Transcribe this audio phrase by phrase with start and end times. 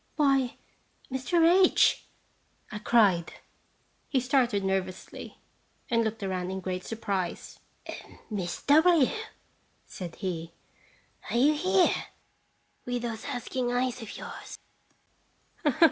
[0.15, 0.57] "Why,
[1.11, 1.47] Mr.
[1.47, 2.05] H!"
[2.71, 3.33] I cried.
[4.09, 5.37] He started nervously,
[5.91, 7.59] and looked around in great surprise.
[8.27, 9.11] "Miss W!"
[9.85, 10.53] said he,
[11.29, 11.93] "are you here?
[12.83, 14.57] with those asking eyes of yours?